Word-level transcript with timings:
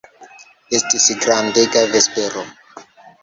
Estis 0.77 1.09
grandega 1.25 1.83
vespero. 1.93 2.47